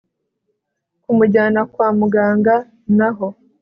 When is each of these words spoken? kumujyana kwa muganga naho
kumujyana 1.03 1.61
kwa 1.71 1.87
muganga 1.99 2.55
naho 2.97 3.27